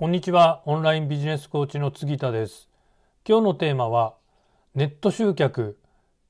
[0.00, 0.62] こんにちは。
[0.64, 2.70] オンラインビジネスコーチの杉田です。
[3.28, 4.14] 今日のテーマは、
[4.74, 5.78] ネット集客、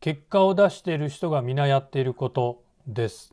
[0.00, 3.32] 結果を出している人が皆やっていることです。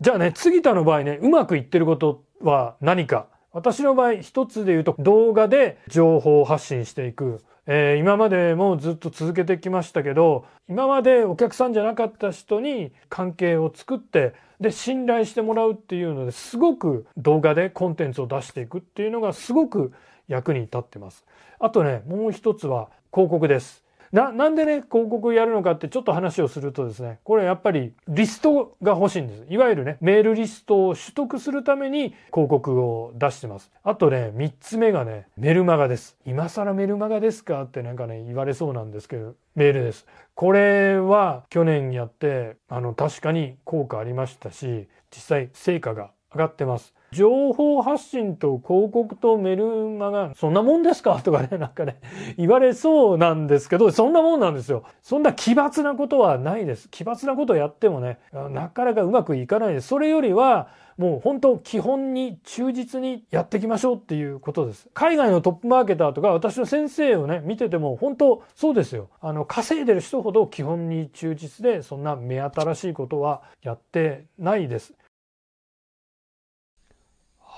[0.00, 3.26] じゃあね、杉田の場合ね、うまくいってることは何か？
[3.54, 7.40] 私の場合、一つで言うと動画で情報発信していく。
[7.66, 19.94] えー、今までもずっと続けてきましたけど今までお客さんじゃなかった人に関係を作ってで信頼してもらうっていうのですごく動画でコンテンツを出していくっていうのがすごく
[20.28, 21.24] 役に立ってます。
[21.58, 23.83] あとねもう一つは広告です。
[24.14, 29.44] な、なんでね、広告やるのかってちょっと話をするとですね、これやっぱりリストが欲しいんです。
[29.48, 33.72] いわゆるね、メールリストを取得するために広告を出してます。
[33.82, 36.16] あとね、三つ目がね、メルマガです。
[36.24, 40.06] 今更メルマガですかってなんかね、言われそうなんですけど、メールです。
[40.36, 46.94] これは去年やって、あの、確かに効果ありましたし、実際成果が上がってます。
[47.12, 51.20] 情報発信と広告とメルマガ、そんなもんですか？
[51.24, 52.00] とかね、なんかね、
[52.36, 54.82] 言われそうなんですけど、そんなもんなんですよ。
[55.02, 56.88] そんな奇抜なことはないです。
[56.90, 59.88] 奇抜なことをやってもね、なかなかうまくいかないです。
[59.88, 64.88] それよりは、もう本当基本に忠実にやっていきましょうっていうことです。
[64.94, 69.08] 海外のトップマーケターとか私の先生をね、見てても本当そうですよ。
[69.20, 74.94] あの、稼いでる人ほど基本に忠実で、そんな目新しいことはやってないです。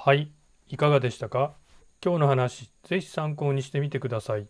[0.07, 0.31] はい、
[0.69, 1.57] いかがでしたか？
[2.01, 4.47] 今日の話、ぜひ参考にしてみてください。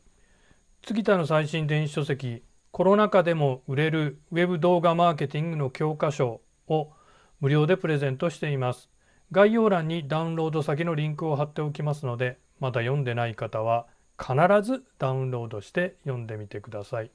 [0.86, 6.92] 杉田の最新電子書籍、コロナ禍でも売れるウェブ動画マーケティングの教科書を
[7.40, 8.90] 無料でプレゼントしています。
[9.32, 13.86] 概要欄にダウンロード先のリンクを貼っておきますので、まだ読んでない方は
[14.20, 17.10] 必ずダウンロードして読んでみてください。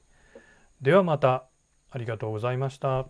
[0.80, 1.44] ではまた
[1.92, 3.06] ありがとうございました。